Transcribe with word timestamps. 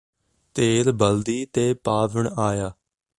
ਤੇਲ 0.55 0.91
ਬਲਦੀ 0.91 1.45
ਤੇ 1.45 1.73
ਪਾਵਣ 1.73 2.29
ਆਇਆ 2.37 2.71